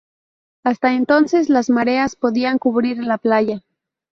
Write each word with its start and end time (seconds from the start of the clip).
Hasta 0.63 0.93
entonces 0.95 1.47
las 1.47 1.69
mareas 1.69 2.15
podían 2.15 2.57
cubrir 2.57 2.97
la 3.03 3.19
playa. 3.19 3.61